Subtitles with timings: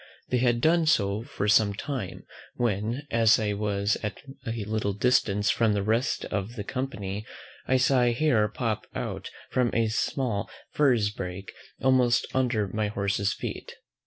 [0.29, 2.23] 'They had done so for some time,
[2.55, 7.23] when, as I was at a little distance from the rest of the company,
[7.67, 11.51] I saw a hare pop out from a small furze brake
[11.83, 13.75] almost under my horse's feet.